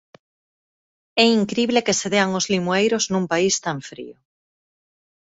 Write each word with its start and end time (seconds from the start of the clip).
É 1.23 1.25
incrible 1.39 1.85
que 1.85 1.97
se 1.99 2.07
dean 2.13 2.29
os 2.39 2.45
limoeiros 2.53 3.03
nun 3.11 3.25
país 3.31 3.55
tan 3.65 3.77
frío. 3.89 4.17